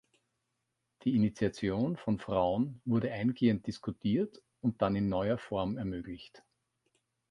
[1.03, 6.41] Die Initiation von Frauen wurde eingehend diskutiert und dann in neuer Form ermöglicht.